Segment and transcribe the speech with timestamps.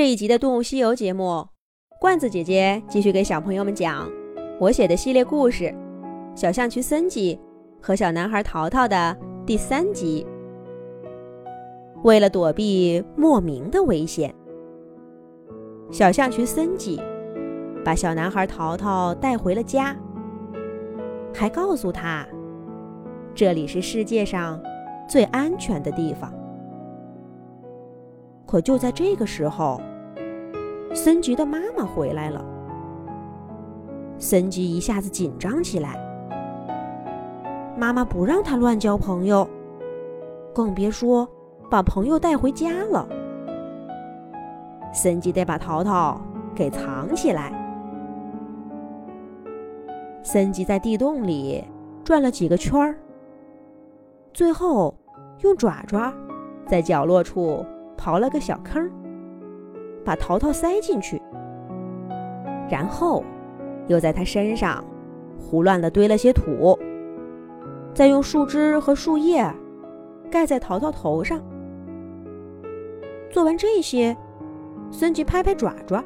[0.00, 1.46] 这一集的《动物西游》节目，
[2.00, 4.10] 罐子姐姐继续给小朋友们讲
[4.58, 5.64] 我写的系列故事
[6.34, 7.38] 《小象群森吉
[7.82, 10.26] 和小男孩淘淘》的第三集。
[12.02, 14.34] 为了躲避莫名的危险，
[15.90, 16.98] 小象群森吉
[17.84, 19.94] 把小男孩淘淘带回了家，
[21.34, 22.26] 还告诉他
[23.34, 24.58] 这里是世界上
[25.06, 26.32] 最安全的地方。
[28.46, 29.78] 可就在这个时候，
[30.92, 32.44] 森吉的妈妈回来了，
[34.18, 35.96] 森吉一下子紧张起来。
[37.76, 39.48] 妈妈不让他乱交朋友，
[40.52, 41.26] 更别说
[41.70, 43.08] 把朋友带回家了。
[44.92, 46.20] 森吉得把淘淘
[46.54, 47.52] 给藏起来。
[50.22, 51.64] 森吉在地洞里
[52.02, 52.96] 转了几个圈儿，
[54.34, 54.92] 最后
[55.42, 56.12] 用爪爪
[56.66, 57.64] 在角落处
[57.96, 58.90] 刨了个小坑。
[60.04, 61.20] 把淘淘塞进去，
[62.70, 63.24] 然后
[63.86, 64.84] 又在他身上
[65.38, 66.78] 胡乱的堆了些土，
[67.94, 69.44] 再用树枝和树叶
[70.30, 71.40] 盖在淘淘头上。
[73.30, 74.16] 做完这些，
[74.90, 76.02] 孙吉拍拍爪爪，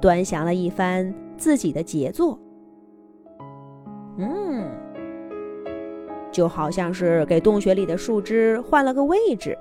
[0.00, 2.38] 端详了一番自己的杰作。
[4.16, 4.70] 嗯，
[6.30, 9.56] 就好像是给洞穴里的树枝换了个位置。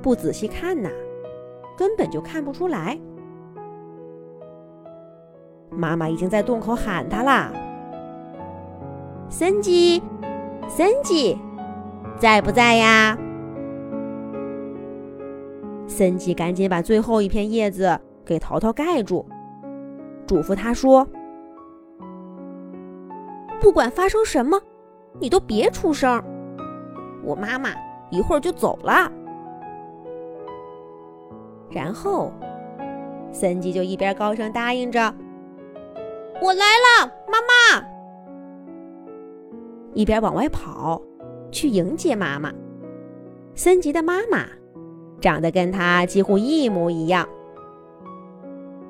[0.00, 0.90] 不仔细看呐。
[1.76, 2.98] 根本就看不出来，
[5.70, 7.52] 妈妈已经在洞口喊他啦
[9.28, 10.02] ：“森吉，
[10.68, 11.36] 森吉，
[12.16, 13.18] 在不在呀？”
[15.88, 19.26] 森吉赶紧把最后一片叶子给淘淘盖住，
[20.26, 21.06] 嘱咐他说
[23.60, 24.60] ：“不管发生什么，
[25.18, 26.22] 你都别出声，
[27.24, 27.70] 我妈妈
[28.10, 29.10] 一会儿就走了。”
[31.74, 32.32] 然后，
[33.32, 35.12] 森吉就一边高声答应着
[36.40, 37.84] “我来了，妈妈”，
[39.92, 41.02] 一边往外跑，
[41.50, 42.52] 去迎接妈妈。
[43.56, 44.46] 森吉的妈妈
[45.20, 47.28] 长得跟他几乎一模一样，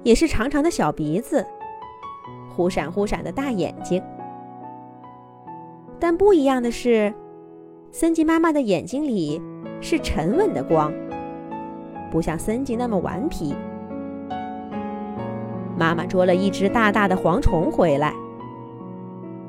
[0.03, 1.43] 也是长长的小鼻子，
[2.55, 4.03] 忽闪忽闪的大眼睛。
[5.99, 7.15] 但不一样的是，
[7.91, 9.41] 森吉妈妈的眼睛里
[9.81, 10.93] 是沉稳的光。
[12.10, 13.54] 不像森吉那么顽皮。
[15.76, 18.15] 妈妈捉了一只大大的蝗虫回来，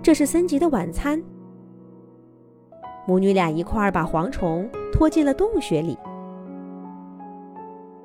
[0.01, 1.21] 这是森吉的晚餐。
[3.07, 5.95] 母女俩一块儿把蝗虫拖进了洞穴里。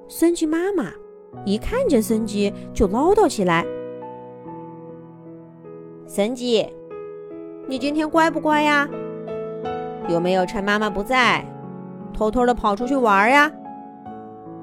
[0.07, 0.91] 森吉妈妈
[1.47, 3.65] 一看见森吉就唠叨起来
[6.05, 6.69] ：“森吉，
[7.67, 8.89] 你今天乖不乖呀？
[10.09, 11.43] 有没有趁妈妈不在，
[12.13, 13.51] 偷偷的跑出去玩呀？”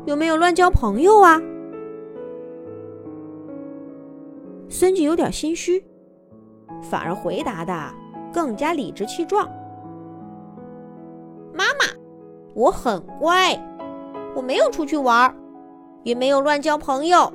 [0.08, 1.38] 有没有乱交朋友啊？
[4.70, 5.86] 孙吉有点心虚，
[6.82, 7.94] 反而回答的
[8.32, 9.46] 更加理直气壮
[11.54, 11.94] ：“妈妈，
[12.56, 13.54] 我很乖，
[14.34, 15.36] 我没有出去玩，
[16.04, 17.30] 也没有乱交朋友。”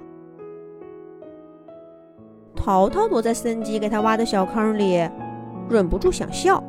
[2.56, 5.06] 淘淘躲在森吉给他挖的小坑里，
[5.68, 6.64] 忍不住想笑。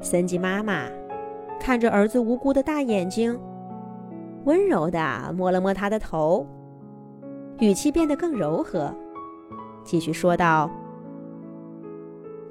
[0.00, 0.86] 森吉妈妈
[1.60, 3.38] 看着儿子无辜的大眼睛。
[4.44, 6.46] 温柔地摸了摸他的头，
[7.58, 8.92] 语气变得更柔和，
[9.84, 10.68] 继续说道：“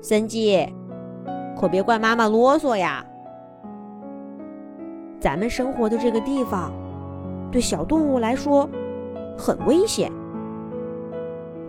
[0.02, 0.68] 森吉，
[1.60, 3.06] 可别怪妈妈啰嗦呀。
[5.20, 6.72] 咱们生活的这个地方，
[7.52, 8.68] 对小动物来说
[9.38, 10.12] 很危险。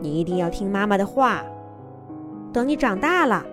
[0.00, 1.42] 你一定要听妈妈的话。
[2.52, 3.44] 等你长大了，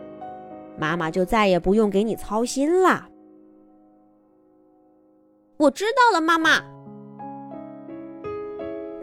[0.77, 3.07] 妈妈就再也不用给你操心了。”
[5.59, 6.63] 我知道了，妈妈。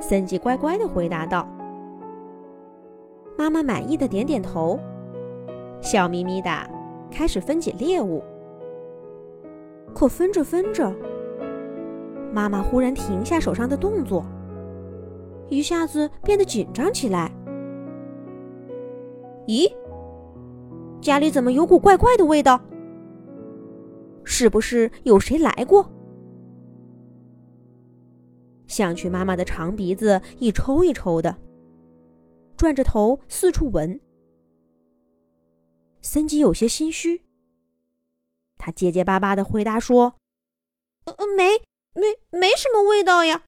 [0.01, 1.47] 森吉乖乖的回答道。
[3.37, 4.81] 妈妈满意的点点头，
[5.83, 6.49] 笑眯眯的
[7.11, 8.25] 开始分解猎物。
[9.95, 10.91] 可分着分着，
[12.33, 14.25] 妈妈忽然停下手上的动作，
[15.51, 17.31] 一下子变得紧张起来。
[19.47, 19.71] 咦，
[21.03, 22.59] 家里怎么有股怪怪的味道？
[24.25, 25.87] 是不是有谁来过？
[28.77, 31.39] 想去妈妈的长鼻子一抽一抽的，
[32.59, 33.99] 转着头四处闻。
[36.03, 37.25] 森吉有些心虚，
[38.59, 40.17] 他结结巴巴的回答说
[41.07, 41.63] ：“呃呃，没，
[41.95, 43.45] 没，没什么味道呀，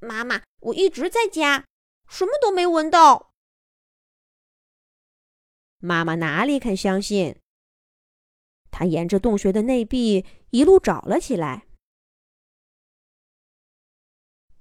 [0.00, 1.64] 妈妈，我一直在家，
[2.06, 3.32] 什么都没闻到。”
[5.80, 7.36] 妈妈哪里肯相信？
[8.70, 11.65] 她沿着洞穴的内壁一路找了起来。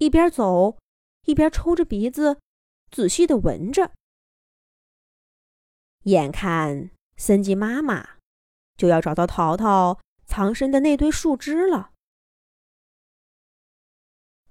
[0.05, 0.77] 一边走
[1.23, 2.39] 一边抽着鼻子，
[2.91, 3.91] 仔细的闻着。
[6.03, 8.17] 眼看森吉妈妈
[8.77, 11.91] 就要找到淘淘藏身的那堆树枝了，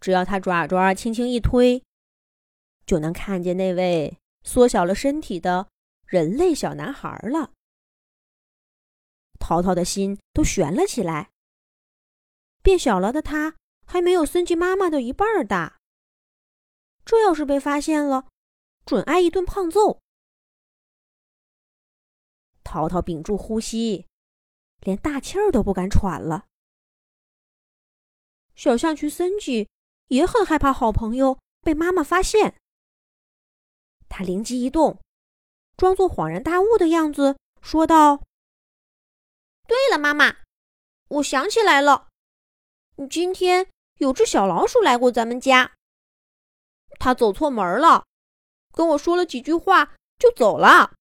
[0.00, 1.84] 只要他爪爪轻轻一推，
[2.84, 5.68] 就能看见那位缩小了身体的
[6.04, 7.52] 人类小男孩了。
[9.38, 11.30] 淘淘的心都悬了起来。
[12.60, 13.54] 变小了的他
[13.86, 15.78] 还没有森吉妈妈的一半大。
[17.04, 18.28] 这要是被发现了，
[18.84, 20.00] 准挨一顿胖揍。
[22.62, 24.06] 淘淘屏住呼吸，
[24.80, 26.46] 连大气儿都不敢喘了。
[28.54, 29.68] 小象群森吉
[30.08, 32.58] 也很害怕好朋友被妈妈发现。
[34.08, 35.00] 他灵机一动，
[35.76, 38.22] 装作恍然大悟的样子说道。
[39.66, 40.36] 对了，妈妈，
[41.08, 42.08] 我想起来了，
[42.96, 43.68] 你今天
[43.98, 45.76] 有只小老鼠来过咱们家。
[46.98, 48.06] 它走错门了，
[48.72, 50.94] 跟我说了几句话就走了。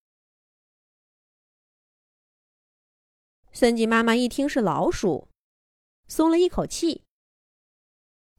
[3.52, 5.30] 森吉妈妈一听是老鼠，
[6.08, 7.04] 松了一口气，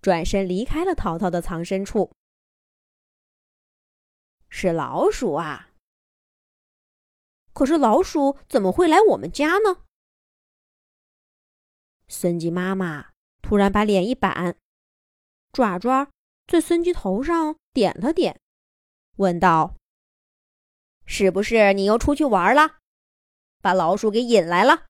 [0.02, 2.10] 转身离开了淘淘的藏身处。
[4.48, 5.70] 是老鼠啊？
[7.52, 9.84] 可是老鼠怎么会来我们家呢？
[12.08, 13.13] 森吉妈妈
[13.44, 14.56] 突然把脸一板，
[15.52, 16.08] 爪爪
[16.46, 18.40] 在森吉头上点了点，
[19.16, 19.76] 问道
[21.04, 22.78] ：“是不是你又出去玩了，
[23.60, 24.86] 把老鼠给引来了？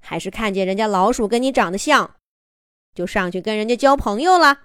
[0.00, 2.16] 还是看见人家老鼠跟你长得像，
[2.94, 4.62] 就上去跟人家交朋友了？”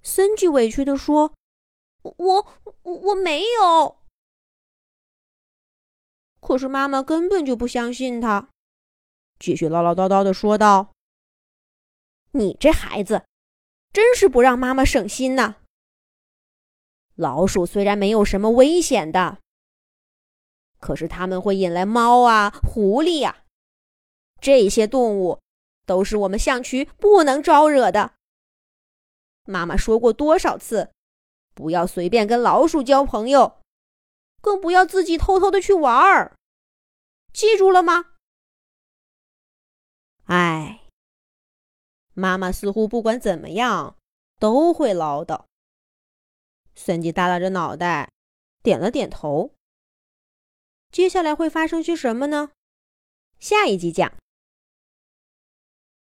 [0.00, 1.34] 森吉委屈地说
[2.02, 2.46] ：“我
[2.84, 3.98] 我我没有。”
[6.38, 8.48] 可是妈妈根本就不相信他，
[9.38, 10.92] 继续唠唠叨叨的说道
[12.32, 13.24] ：“你这孩子，
[13.92, 15.56] 真是不让妈妈省心呐！
[17.14, 19.38] 老鼠虽然没有什么危险的，
[20.80, 23.44] 可是他们会引来猫啊、狐狸呀，
[24.40, 25.40] 这些动物
[25.84, 28.14] 都是我们象群不能招惹的。
[29.44, 30.90] 妈妈说过多少次，
[31.54, 33.60] 不要随便跟老鼠交朋友。”
[34.42, 36.36] 更不要自己偷偷的去玩儿，
[37.32, 38.12] 记住了吗？
[40.26, 40.82] 唉，
[42.14, 43.96] 妈妈似乎不管怎么样
[44.38, 45.46] 都会唠叨。
[46.74, 48.10] 孙吉耷拉着脑袋，
[48.62, 49.52] 点了点头。
[50.90, 52.50] 接下来会发生些什么呢？
[53.38, 54.12] 下一集讲。